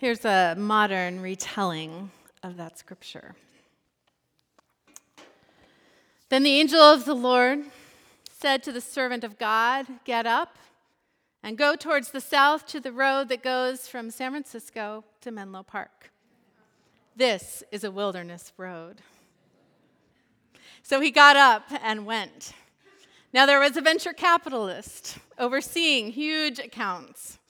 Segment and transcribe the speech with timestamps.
[0.00, 2.12] Here's a modern retelling
[2.44, 3.34] of that scripture.
[6.28, 7.64] Then the angel of the Lord
[8.30, 10.56] said to the servant of God, Get up
[11.42, 15.64] and go towards the south to the road that goes from San Francisco to Menlo
[15.64, 16.12] Park.
[17.16, 19.02] This is a wilderness road.
[20.84, 22.52] So he got up and went.
[23.32, 27.40] Now there was a venture capitalist overseeing huge accounts.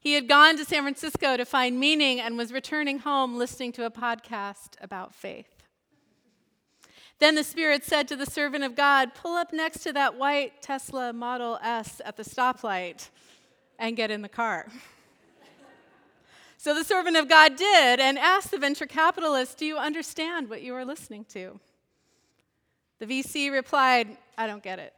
[0.00, 3.84] He had gone to San Francisco to find meaning and was returning home listening to
[3.84, 5.58] a podcast about faith.
[7.18, 10.62] Then the Spirit said to the servant of God, Pull up next to that white
[10.62, 13.08] Tesla Model S at the stoplight
[13.78, 14.68] and get in the car.
[16.56, 20.62] so the servant of God did and asked the venture capitalist, Do you understand what
[20.62, 21.58] you are listening to?
[23.00, 24.94] The VC replied, I don't get it.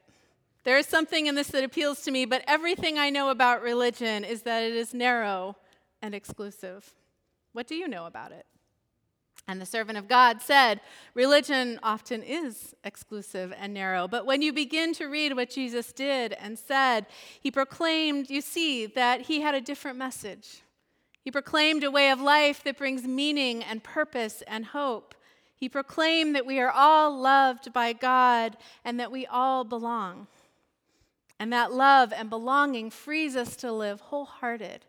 [0.64, 4.24] There is something in this that appeals to me, but everything I know about religion
[4.24, 5.56] is that it is narrow
[6.02, 6.95] and exclusive.
[7.52, 8.46] What do you know about it?
[9.48, 10.80] And the servant of God said,
[11.15, 16.35] Religion often is exclusive and narrow, but when you begin to read what Jesus did
[16.35, 17.07] and said,
[17.40, 20.63] he proclaimed, you see, that he had a different message.
[21.23, 25.15] He proclaimed a way of life that brings meaning and purpose and hope.
[25.57, 30.29] He proclaimed that we are all loved by God and that we all belong.
[31.41, 34.85] And that love and belonging frees us to live wholehearted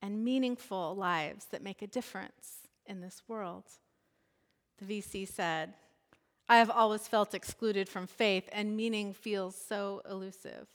[0.00, 3.64] and meaningful lives that make a difference in this world.
[4.78, 5.74] The VC said,
[6.48, 10.68] I have always felt excluded from faith, and meaning feels so elusive.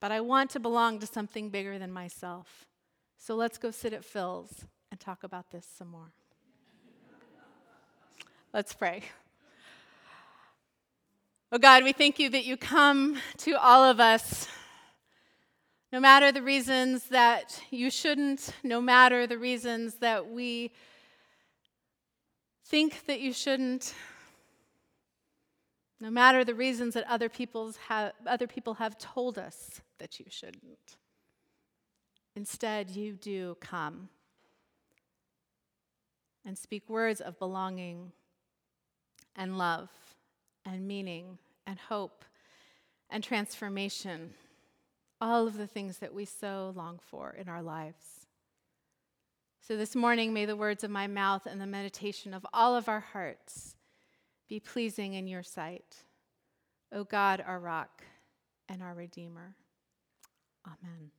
[0.00, 2.66] But I want to belong to something bigger than myself.
[3.18, 6.14] So let's go sit at Phil's and talk about this some more.
[8.54, 9.02] let's pray.
[11.50, 14.46] Oh God, we thank you that you come to all of us,
[15.90, 20.72] no matter the reasons that you shouldn't, no matter the reasons that we
[22.66, 23.94] think that you shouldn't,
[26.02, 30.26] no matter the reasons that other, people's have, other people have told us that you
[30.28, 30.98] shouldn't.
[32.36, 34.10] Instead, you do come
[36.44, 38.12] and speak words of belonging
[39.34, 39.88] and love
[40.66, 42.24] and meaning and hope
[43.10, 44.32] and transformation,
[45.20, 48.26] all of the things that we so long for in our lives.
[49.60, 52.88] So this morning, may the words of my mouth and the meditation of all of
[52.88, 53.76] our hearts
[54.48, 56.04] be pleasing in your sight.
[56.90, 58.02] O God, our rock
[58.66, 59.54] and our Redeemer.
[60.66, 61.10] Amen.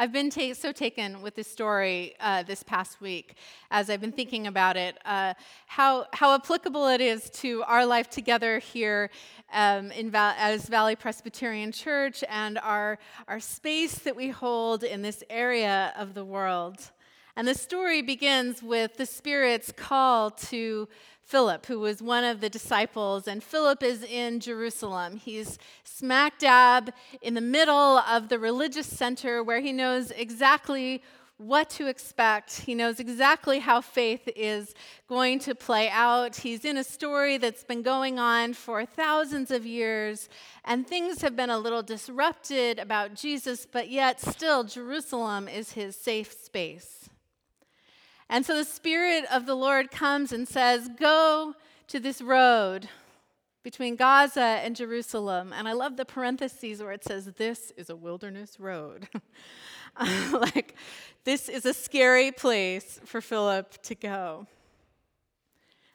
[0.00, 3.34] I've been ta- so taken with this story uh, this past week
[3.72, 5.34] as I've been thinking about it, uh,
[5.66, 9.10] how, how applicable it is to our life together here
[9.52, 15.02] um, in Val- as Valley Presbyterian Church and our, our space that we hold in
[15.02, 16.92] this area of the world.
[17.38, 20.88] And the story begins with the Spirit's call to
[21.22, 25.18] Philip, who was one of the disciples, and Philip is in Jerusalem.
[25.18, 31.00] He's smack dab in the middle of the religious center where he knows exactly
[31.36, 32.62] what to expect.
[32.62, 34.74] He knows exactly how faith is
[35.08, 36.34] going to play out.
[36.34, 40.28] He's in a story that's been going on for thousands of years,
[40.64, 45.94] and things have been a little disrupted about Jesus, but yet still, Jerusalem is his
[45.94, 47.08] safe space.
[48.30, 51.54] And so the Spirit of the Lord comes and says, Go
[51.88, 52.88] to this road
[53.62, 55.52] between Gaza and Jerusalem.
[55.52, 59.08] And I love the parentheses where it says, This is a wilderness road.
[60.32, 60.74] like,
[61.24, 64.46] this is a scary place for Philip to go.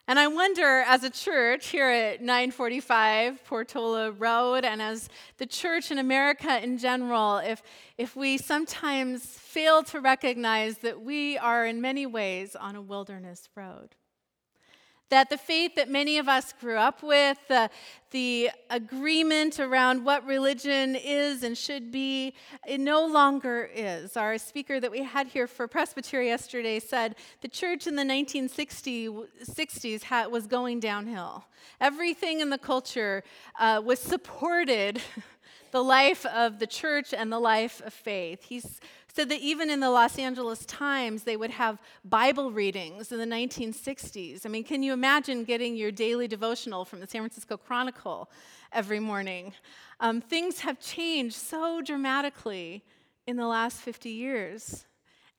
[0.06, 5.92] And I wonder, as a church here at 945 Portola Road, and as the church
[5.92, 7.64] in America in general, if,
[7.98, 13.48] if we sometimes fail to recognize that we are in many ways on a wilderness
[13.56, 13.96] road.
[15.10, 17.70] That the faith that many of us grew up with, the,
[18.12, 22.34] the agreement around what religion is and should be,
[22.68, 24.18] it no longer is.
[24.18, 30.04] Our speaker that we had here for Presbytery yesterday said the church in the 1960s
[30.04, 31.46] had, was going downhill.
[31.80, 33.24] Everything in the culture
[33.60, 35.02] uh, was supported
[35.72, 38.44] the life of the church and the life of faith.
[38.44, 38.80] He's
[39.14, 43.36] said that even in the Los Angeles Times, they would have Bible readings in the
[43.36, 44.44] 1960s.
[44.44, 48.30] I mean, can you imagine getting your daily devotional from the San Francisco Chronicle
[48.72, 49.54] every morning?
[50.00, 52.84] Um, things have changed so dramatically
[53.28, 54.86] in the last 50 years.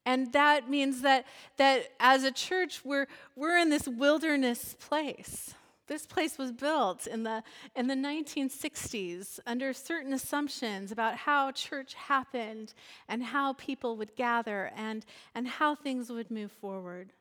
[0.06, 5.54] And that means that, that as a church, we're, we're in this wilderness place.
[5.86, 7.42] This place was built in the,
[7.76, 12.72] in the 1960s under certain assumptions about how church happened
[13.08, 15.04] and how people would gather and,
[15.34, 17.12] and how things would move forward.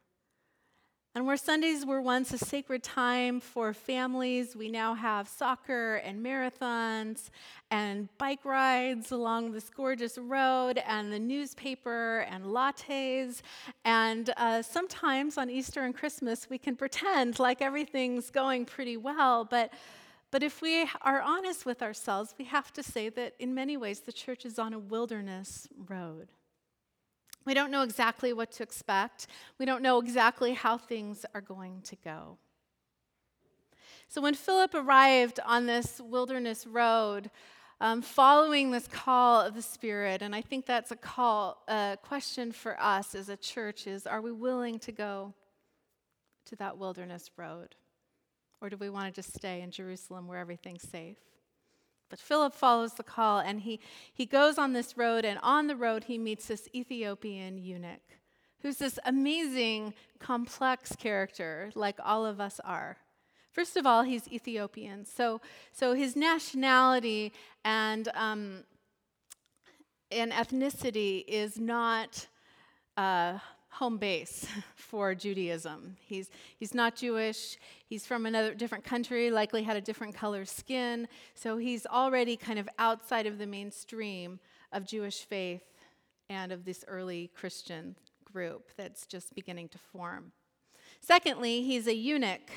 [1.15, 6.25] And where Sundays were once a sacred time for families, we now have soccer and
[6.25, 7.30] marathons
[7.69, 13.44] and bike rides along this gorgeous road and the newspaper and lattes.
[13.86, 19.45] And uh, sometimes on Easter and Christmas, we can pretend like everything's going pretty well.
[19.45, 19.71] But,
[20.31, 24.00] but if we are honest with ourselves, we have to say that in many ways
[24.00, 26.30] the church is on a wilderness road.
[27.45, 29.28] We don't know exactly what to expect.
[29.60, 32.38] We don't know exactly how things are going to go.
[34.07, 37.31] So when Philip arrived on this wilderness road,
[37.81, 42.51] um, following this call of the Spirit, and I think that's a call, a question
[42.51, 45.34] for us as a church is: Are we willing to go
[46.45, 47.75] to that wilderness road,
[48.62, 51.18] or do we want to just stay in Jerusalem where everything's safe?
[52.13, 53.80] But Philip follows the call and he,
[54.13, 58.04] he goes on this road, and on the road, he meets this Ethiopian eunuch
[58.62, 62.98] who's this amazing, complex character, like all of us are.
[63.51, 65.06] First of all, he's Ethiopian.
[65.06, 67.33] So, so his nationality
[67.65, 68.63] and, um,
[70.12, 72.27] and ethnicity is not
[72.95, 73.39] uh,
[73.73, 75.97] home base for Judaism.
[76.05, 77.57] He's, he's not Jewish.
[77.87, 81.07] He's from another different country, likely had a different color skin.
[81.35, 84.39] So he's already kind of outside of the mainstream
[84.71, 85.63] of Jewish faith
[86.29, 87.95] and of this early Christian
[88.31, 90.31] group that's just beginning to form.
[91.01, 92.51] Secondly, he's a eunuch.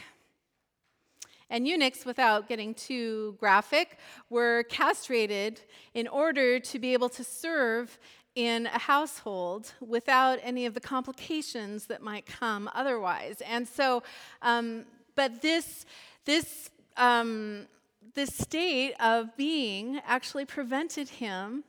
[1.48, 3.98] And eunuchs, without getting too graphic,
[4.30, 5.60] were castrated
[5.94, 7.98] in order to be able to serve
[8.36, 13.42] in a household without any of the complications that might come otherwise.
[13.48, 14.02] And so,
[14.42, 14.84] um,
[15.14, 15.86] but this,
[16.26, 17.66] this, um,
[18.14, 21.64] this state of being actually prevented him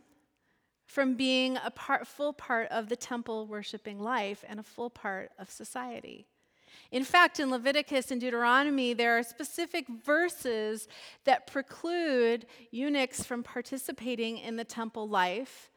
[0.85, 5.31] from being a part, full part of the temple worshiping life and a full part
[5.39, 6.27] of society.
[6.91, 10.87] In fact, in Leviticus and Deuteronomy, there are specific verses
[11.23, 15.69] that preclude eunuchs from participating in the temple life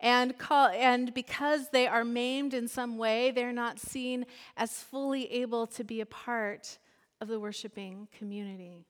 [0.00, 4.26] and, call, and because they are maimed in some way, they're not seen
[4.56, 6.78] as fully able to be a part
[7.20, 8.86] of the worshiping community.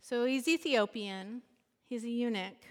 [0.00, 1.42] So he's Ethiopian,
[1.88, 2.64] he's a eunuch,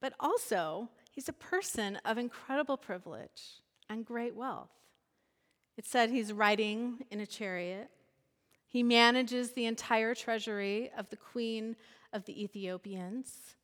[0.00, 4.70] but also he's a person of incredible privilege and great wealth.
[5.76, 7.90] It said he's riding in a chariot.
[8.68, 11.76] He manages the entire treasury of the queen
[12.12, 13.56] of the Ethiopians.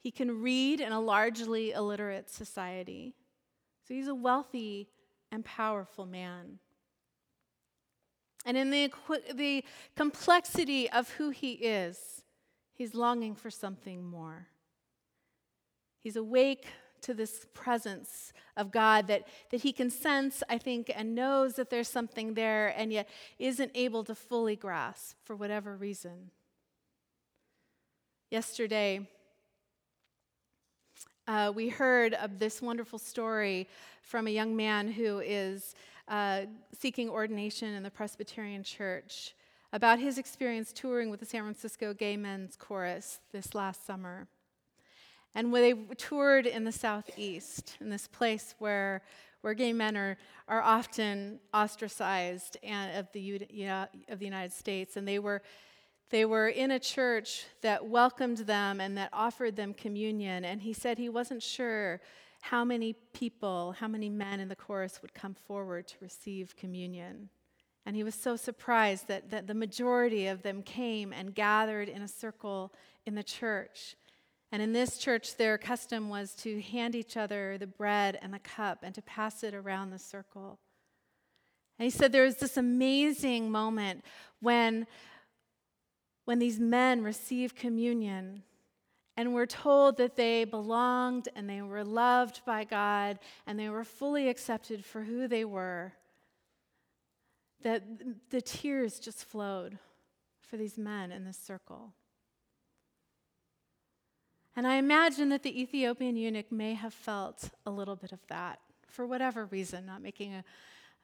[0.00, 3.14] He can read in a largely illiterate society.
[3.86, 4.88] So he's a wealthy
[5.32, 6.58] and powerful man.
[8.46, 8.92] And in the,
[9.34, 9.64] the
[9.96, 12.22] complexity of who he is,
[12.72, 14.46] he's longing for something more.
[16.02, 16.66] He's awake
[17.02, 21.70] to this presence of God that, that he can sense, I think, and knows that
[21.70, 23.08] there's something there, and yet
[23.38, 26.30] isn't able to fully grasp for whatever reason.
[28.30, 29.08] Yesterday,
[31.28, 33.68] uh, we heard of this wonderful story
[34.00, 35.74] from a young man who is
[36.08, 36.40] uh,
[36.76, 39.34] seeking ordination in the Presbyterian Church
[39.74, 44.26] about his experience touring with the San Francisco Gay Men's Chorus this last summer.
[45.34, 49.02] And when they toured in the Southeast, in this place where,
[49.42, 50.16] where gay men are,
[50.48, 55.42] are often ostracized and, of, the, you know, of the United States, and they were
[56.10, 60.44] they were in a church that welcomed them and that offered them communion.
[60.44, 62.00] And he said he wasn't sure
[62.40, 67.28] how many people, how many men in the chorus would come forward to receive communion.
[67.84, 72.02] And he was so surprised that, that the majority of them came and gathered in
[72.02, 72.72] a circle
[73.06, 73.96] in the church.
[74.50, 78.38] And in this church, their custom was to hand each other the bread and the
[78.38, 80.58] cup and to pass it around the circle.
[81.78, 84.04] And he said there was this amazing moment
[84.40, 84.86] when
[86.28, 88.42] when these men receive communion
[89.16, 93.82] and were told that they belonged and they were loved by God and they were
[93.82, 95.94] fully accepted for who they were,
[97.62, 97.82] that
[98.28, 99.78] the tears just flowed
[100.42, 101.94] for these men in this circle.
[104.54, 108.60] And I imagine that the Ethiopian eunuch may have felt a little bit of that
[108.86, 110.44] for whatever reason, not making a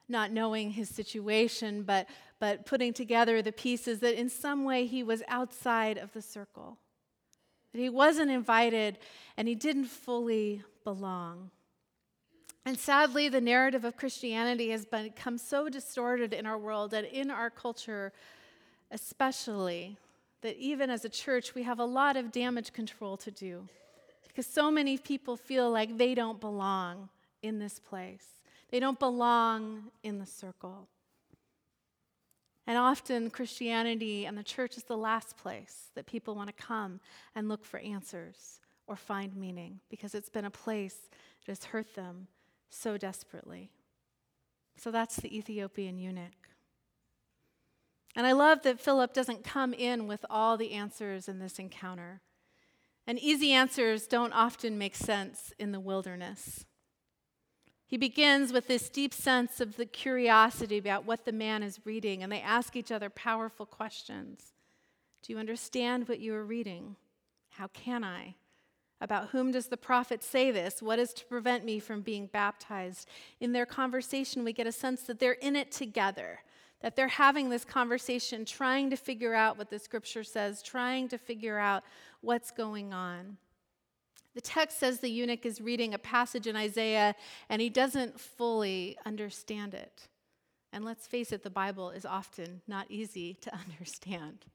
[0.08, 2.08] not knowing his situation, but,
[2.38, 6.78] but putting together the pieces that in some way he was outside of the circle,
[7.73, 8.99] that he wasn't invited
[9.37, 11.50] and he didn't fully belong.
[12.66, 17.30] And sadly, the narrative of Christianity has become so distorted in our world and in
[17.30, 18.12] our culture
[18.94, 19.99] especially
[20.42, 23.68] that even as a church, we have a lot of damage control to do.
[24.26, 27.08] Because so many people feel like they don't belong
[27.42, 28.26] in this place,
[28.71, 30.88] they don't belong in the circle.
[32.66, 37.00] And often, Christianity and the church is the last place that people want to come
[37.35, 41.11] and look for answers or find meaning because it's been a place
[41.44, 42.28] that has hurt them
[42.71, 43.71] so desperately.
[44.76, 46.49] So that's the Ethiopian eunuch.
[48.16, 52.21] And I love that Philip doesn't come in with all the answers in this encounter.
[53.06, 56.64] And easy answers don't often make sense in the wilderness.
[57.94, 62.24] He begins with this deep sense of the curiosity about what the man is reading,
[62.24, 64.52] and they ask each other powerful questions.
[65.22, 66.96] Do you understand what you are reading?
[67.50, 68.34] How can I?
[69.00, 70.82] About whom does the prophet say this?
[70.82, 73.08] What is to prevent me from being baptized?
[73.38, 76.40] In their conversation, we get a sense that they're in it together,
[76.80, 81.16] that they're having this conversation, trying to figure out what the scripture says, trying to
[81.16, 81.84] figure out
[82.22, 83.36] what's going on.
[84.35, 87.14] The text says the eunuch is reading a passage in Isaiah
[87.49, 90.09] and he doesn't fully understand it.
[90.73, 94.47] And let's face it, the Bible is often not easy to understand.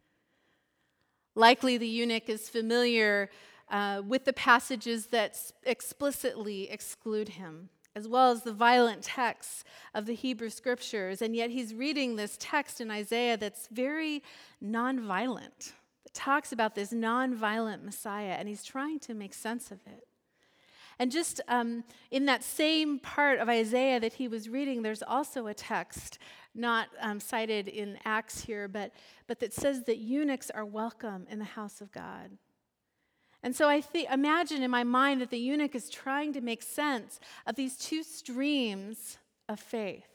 [1.33, 3.29] Likely the eunuch is familiar
[3.69, 10.05] uh, with the passages that explicitly exclude him, as well as the violent texts of
[10.05, 11.21] the Hebrew scriptures.
[11.21, 14.23] And yet he's reading this text in Isaiah that's very
[14.61, 15.71] nonviolent
[16.13, 20.07] talks about this nonviolent Messiah, and he's trying to make sense of it.
[20.99, 25.47] And just um, in that same part of Isaiah that he was reading, there's also
[25.47, 26.19] a text,
[26.53, 28.91] not um, cited in Acts here, but,
[29.25, 32.31] but that says that eunuchs are welcome in the house of God.
[33.41, 36.61] And so I th- imagine in my mind that the eunuch is trying to make
[36.61, 40.09] sense of these two streams of faith.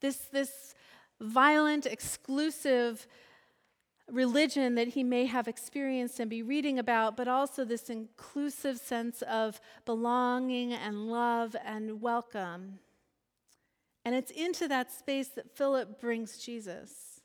[0.00, 0.74] This, this
[1.20, 3.06] violent, exclusive
[4.12, 9.22] religion that he may have experienced and be reading about, but also this inclusive sense
[9.22, 12.78] of belonging and love and welcome.
[14.04, 17.20] And it's into that space that Philip brings Jesus.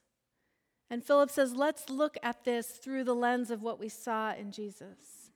[0.90, 4.52] And Philip says, let's look at this through the lens of what we saw in
[4.52, 5.32] Jesus.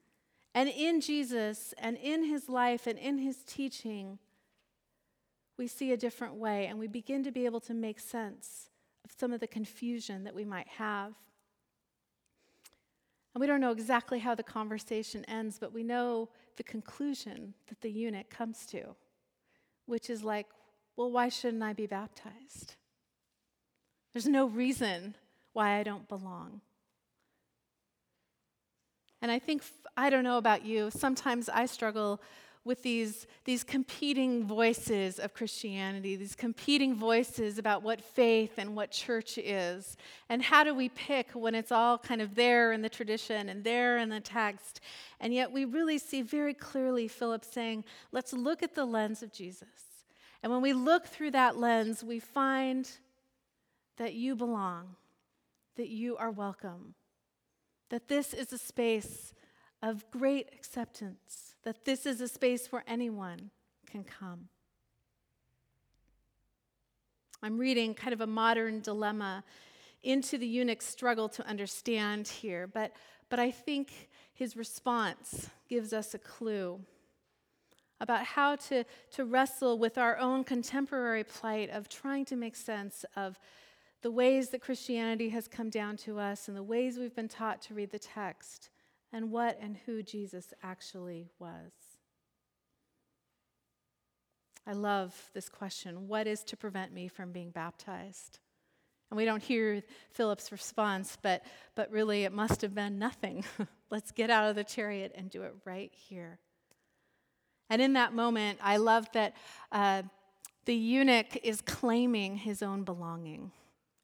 [0.53, 4.19] And in Jesus and in his life and in his teaching,
[5.57, 8.69] we see a different way and we begin to be able to make sense
[9.05, 11.13] of some of the confusion that we might have.
[13.39, 16.27] We don't know exactly how the conversation ends, but we know
[16.57, 18.95] the conclusion that the eunuch comes to,
[19.85, 20.47] which is like,
[20.97, 22.75] well, why shouldn't I be baptized?
[24.11, 25.15] There's no reason
[25.53, 26.59] why I don't belong.
[29.21, 29.63] And I think,
[29.95, 32.21] I don't know about you, sometimes I struggle
[32.69, 38.91] with these, these competing voices of Christianity, these competing voices about what faith and what
[38.91, 39.97] church is.
[40.29, 43.63] And how do we pick when it's all kind of there in the tradition and
[43.63, 44.81] there in the text?
[45.19, 49.33] And yet we really see very clearly Philip saying, let's look at the lens of
[49.33, 50.05] Jesus.
[50.43, 52.87] And when we look through that lens, we find
[53.97, 54.95] that you belong,
[55.75, 56.93] that you are welcome,
[57.89, 59.33] that this is a space
[59.81, 63.51] of great acceptance, that this is a space where anyone
[63.89, 64.49] can come.
[67.41, 69.43] I'm reading kind of a modern dilemma
[70.03, 72.93] into the eunuch's struggle to understand here, but,
[73.29, 76.79] but I think his response gives us a clue
[78.01, 83.05] about how to, to wrestle with our own contemporary plight of trying to make sense
[83.15, 83.39] of
[84.01, 87.61] the ways that Christianity has come down to us and the ways we've been taught
[87.63, 88.69] to read the text
[89.11, 91.71] and what and who Jesus actually was.
[94.67, 98.39] I love this question what is to prevent me from being baptized?
[99.09, 103.43] And we don't hear Philip's response, but, but really it must have been nothing.
[103.89, 106.37] Let's get out of the chariot and do it right here.
[107.71, 109.35] And in that moment, I love that
[109.71, 110.03] uh,
[110.65, 113.51] the eunuch is claiming his own belonging.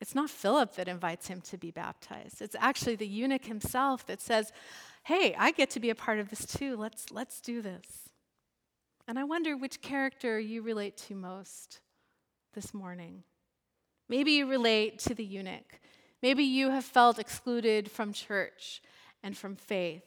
[0.01, 2.41] It's not Philip that invites him to be baptized.
[2.41, 4.51] It's actually the eunuch himself that says,
[5.03, 6.75] hey, I get to be a part of this too.
[6.75, 8.09] Let's, let's do this.
[9.07, 11.79] And I wonder which character you relate to most
[12.53, 13.23] this morning.
[14.09, 15.79] Maybe you relate to the eunuch.
[16.21, 18.81] Maybe you have felt excluded from church
[19.23, 20.03] and from faith.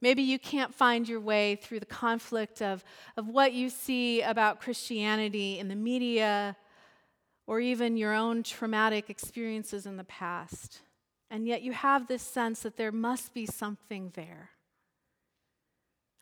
[0.00, 2.84] Maybe you can't find your way through the conflict of,
[3.16, 6.56] of what you see about Christianity in the media
[7.48, 10.82] or even your own traumatic experiences in the past.
[11.30, 14.50] And yet you have this sense that there must be something there.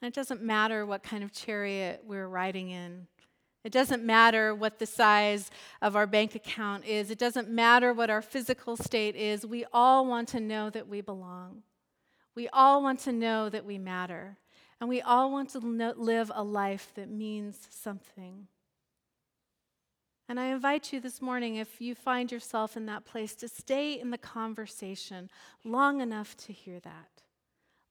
[0.01, 3.09] And it doesn't matter what kind of chariot we're riding in,
[3.65, 5.51] It doesn't matter what the size
[5.83, 7.11] of our bank account is.
[7.11, 9.45] It doesn't matter what our physical state is.
[9.45, 11.65] We all want to know that we belong.
[12.37, 14.37] We all want to know that we matter.
[14.81, 18.47] And we all want to live a life that means something.
[20.29, 23.99] And I invite you this morning, if you find yourself in that place, to stay
[23.99, 25.31] in the conversation
[25.63, 27.23] long enough to hear that.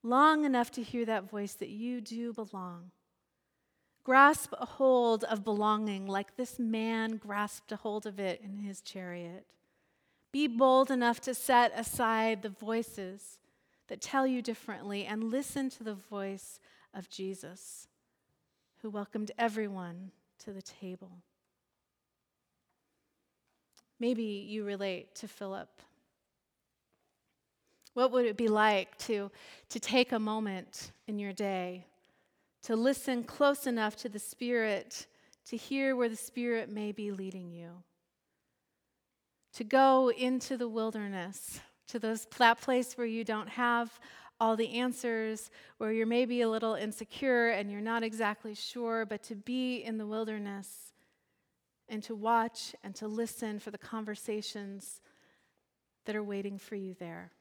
[0.02, 2.90] Long enough to hear that voice that you do belong.
[4.04, 8.80] Grasp a hold of belonging like this man grasped a hold of it in his
[8.82, 9.46] chariot.
[10.30, 13.38] Be bold enough to set aside the voices
[13.88, 16.60] that tell you differently and listen to the voice
[16.92, 17.88] of Jesus,
[18.82, 21.22] who welcomed everyone to the table.
[23.98, 25.68] Maybe you relate to Philip.
[27.94, 29.30] What would it be like to,
[29.70, 31.86] to take a moment in your day
[32.66, 35.06] to listen close enough to the Spirit
[35.46, 37.70] to hear where the Spirit may be leading you.
[39.54, 44.00] To go into the wilderness, to those, that place where you don't have
[44.40, 49.22] all the answers, where you're maybe a little insecure and you're not exactly sure, but
[49.22, 50.92] to be in the wilderness
[51.88, 55.00] and to watch and to listen for the conversations
[56.04, 57.32] that are waiting for you there.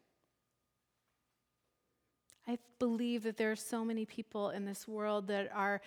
[2.47, 5.81] I believe that there are so many people in this world that are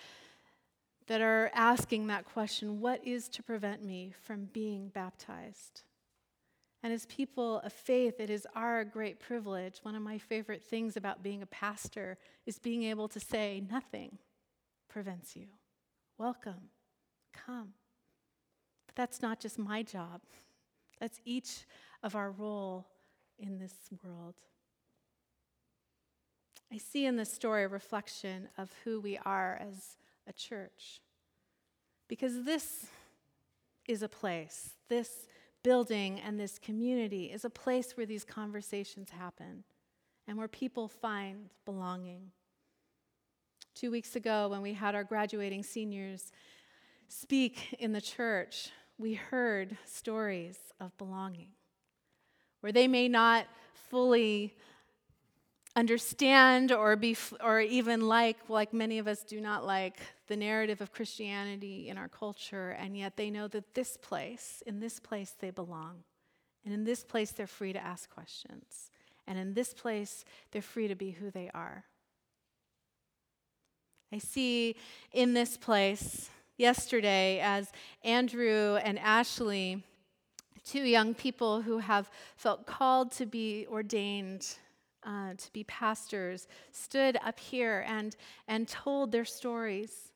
[1.06, 5.82] that are asking that question, what is to prevent me from being baptized?
[6.82, 9.78] And as people of faith, it is our great privilege.
[9.82, 14.18] One of my favorite things about being a pastor is being able to say, nothing
[14.88, 15.46] prevents you.
[16.18, 16.70] Welcome,
[17.32, 17.72] come.
[18.98, 20.22] That's not just my job,
[20.98, 21.66] that's each
[22.02, 22.84] of our role
[23.38, 24.34] in this world.
[26.72, 31.00] I see in this story a reflection of who we are as a church.
[32.08, 32.86] Because this
[33.86, 35.28] is a place, this
[35.62, 39.62] building and this community is a place where these conversations happen
[40.26, 42.32] and where people find belonging.
[43.76, 46.32] Two weeks ago, when we had our graduating seniors
[47.06, 51.50] speak in the church, we heard stories of belonging,
[52.60, 54.56] where they may not fully
[55.76, 60.80] understand or be or even like like many of us do not like the narrative
[60.80, 65.36] of Christianity in our culture and yet they know that this place in this place
[65.38, 66.02] they belong
[66.64, 68.90] and in this place they're free to ask questions
[69.28, 71.84] and in this place they're free to be who they are.
[74.12, 74.74] I see
[75.12, 77.72] in this place yesterday as
[78.04, 79.82] Andrew and Ashley
[80.68, 84.58] two young people who have felt called to be ordained
[85.06, 88.16] uh, to be pastors stood up here and,
[88.46, 90.12] and told their stories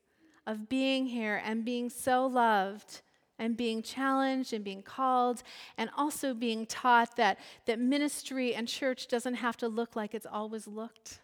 [0.46, 3.00] of being here and being so loved
[3.38, 5.42] and being challenged and being called
[5.78, 10.26] and also being taught that, that ministry and church doesn't have to look like it's
[10.30, 11.20] always looked.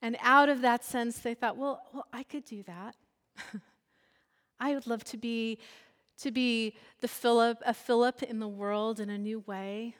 [0.00, 2.96] And out of that sense, they thought, well, well I could do that.
[4.60, 5.58] I would love to be,
[6.18, 9.96] to be the Philip, a Philip in the world in a new way.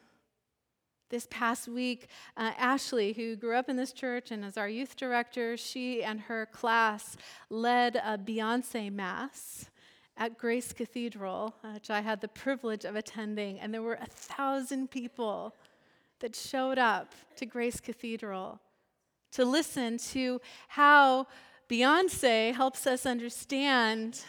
[1.09, 4.95] This past week, uh, Ashley, who grew up in this church and is our youth
[4.97, 7.17] director, she and her class
[7.49, 9.71] led a Beyonce Mass
[10.17, 13.59] at Grace Cathedral, which I had the privilege of attending.
[13.59, 15.57] And there were a thousand people
[16.21, 18.61] that showed up to Grace Cathedral
[19.33, 21.27] to listen to how
[21.69, 24.23] Beyonce helps us understand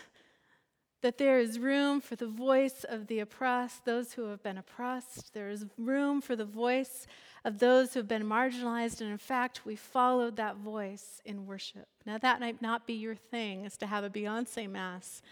[1.02, 5.34] that there is room for the voice of the oppressed, those who have been oppressed.
[5.34, 7.08] There is room for the voice
[7.44, 9.02] of those who have been marginalized.
[9.02, 11.88] And in fact, we followed that voice in worship.
[12.06, 15.24] Now, that might not be your thing, is to have a Beyonce mass,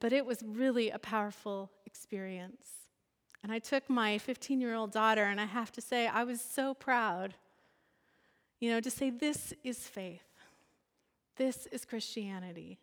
[0.00, 2.66] but it was really a powerful experience.
[3.42, 6.40] And I took my 15 year old daughter, and I have to say, I was
[6.40, 7.34] so proud,
[8.58, 10.24] you know, to say, this is faith,
[11.36, 12.78] this is Christianity.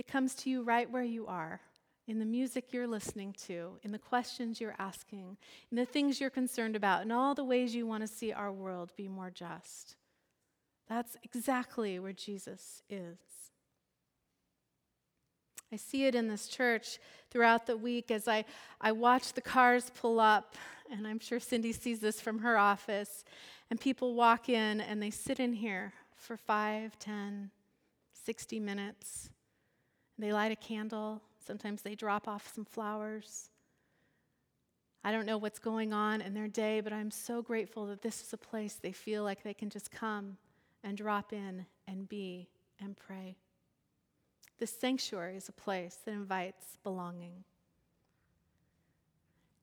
[0.00, 1.60] It comes to you right where you are,
[2.08, 5.36] in the music you're listening to, in the questions you're asking,
[5.70, 8.50] in the things you're concerned about, in all the ways you want to see our
[8.50, 9.96] world be more just.
[10.88, 13.18] That's exactly where Jesus is.
[15.70, 16.98] I see it in this church
[17.30, 18.46] throughout the week as I,
[18.80, 20.54] I watch the cars pull up,
[20.90, 23.22] and I'm sure Cindy sees this from her office,
[23.68, 27.50] and people walk in and they sit in here for five, ten,
[28.14, 29.28] sixty minutes
[30.20, 31.20] they light a candle.
[31.44, 33.50] Sometimes they drop off some flowers.
[35.02, 38.20] I don't know what's going on in their day, but I'm so grateful that this
[38.20, 40.36] is a place they feel like they can just come
[40.84, 43.36] and drop in and be and pray.
[44.58, 47.44] This sanctuary is a place that invites belonging.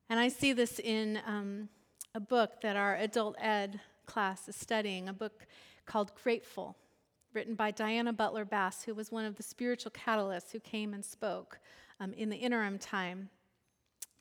[0.09, 1.69] And I see this in um,
[2.15, 5.45] a book that our adult ed class is studying, a book
[5.85, 6.75] called Grateful,
[7.33, 11.03] written by Diana Butler Bass, who was one of the spiritual catalysts who came and
[11.03, 11.59] spoke
[11.99, 13.29] um, in the interim time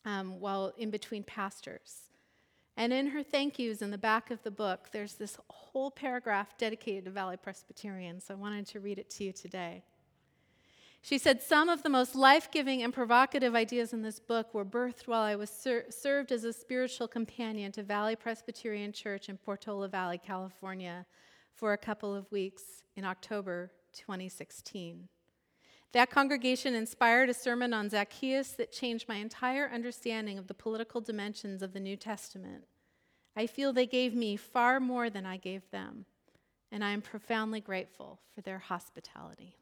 [0.04, 2.02] um, while in between pastors.
[2.76, 6.58] And in her thank yous in the back of the book, there's this whole paragraph
[6.58, 9.82] dedicated to Valley Presbyterian, so I wanted to read it to you today.
[11.00, 14.64] She said, Some of the most life giving and provocative ideas in this book were
[14.64, 19.36] birthed while I was ser- served as a spiritual companion to Valley Presbyterian Church in
[19.38, 21.06] Portola Valley, California,
[21.56, 22.62] for a couple of weeks
[22.94, 25.08] in October 2016.
[25.92, 31.00] That congregation inspired a sermon on Zacchaeus that changed my entire understanding of the political
[31.00, 32.64] dimensions of the New Testament.
[33.34, 36.04] I feel they gave me far more than I gave them,
[36.70, 39.56] and I am profoundly grateful for their hospitality.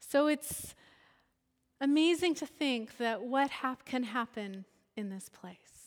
[0.00, 0.74] So it's
[1.80, 4.64] amazing to think that what hap- can happen
[4.96, 5.77] in this place.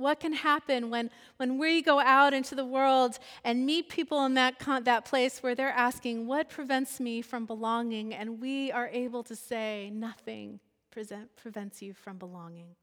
[0.00, 4.34] What can happen when, when we go out into the world and meet people in
[4.34, 8.14] that, that place where they're asking, What prevents me from belonging?
[8.14, 10.60] And we are able to say, Nothing
[10.90, 12.76] present, prevents you from belonging.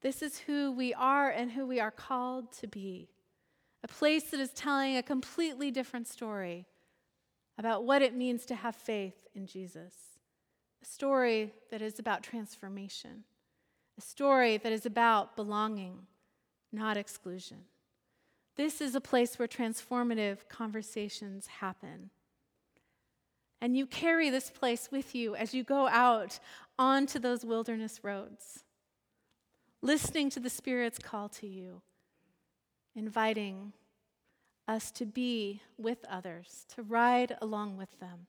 [0.00, 3.10] This is who we are and who we are called to be.
[3.82, 6.66] A place that is telling a completely different story
[7.58, 9.94] about what it means to have faith in Jesus.
[10.82, 13.24] A story that is about transformation,
[13.96, 16.06] a story that is about belonging,
[16.72, 17.58] not exclusion.
[18.56, 22.10] This is a place where transformative conversations happen.
[23.60, 26.38] And you carry this place with you as you go out
[26.78, 28.64] onto those wilderness roads,
[29.80, 31.80] listening to the Spirit's call to you,
[32.94, 33.72] inviting
[34.68, 38.26] us to be with others, to ride along with them,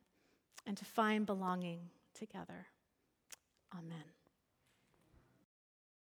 [0.65, 1.79] and to find belonging
[2.13, 2.67] together.
[3.73, 4.14] Amen.